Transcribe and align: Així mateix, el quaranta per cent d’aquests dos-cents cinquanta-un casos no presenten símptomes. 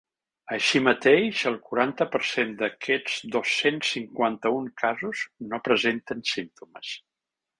Així 0.55 0.79
mateix, 0.85 1.41
el 1.49 1.57
quaranta 1.65 2.07
per 2.15 2.21
cent 2.29 2.55
d’aquests 2.61 3.19
dos-cents 3.37 3.93
cinquanta-un 3.99 4.73
casos 4.85 5.23
no 5.53 5.61
presenten 5.69 6.29
símptomes. 6.35 6.97